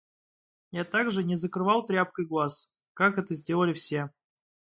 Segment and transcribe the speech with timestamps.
[0.71, 4.09] Я также не закрывал тряпкой глаз, как это сделали все.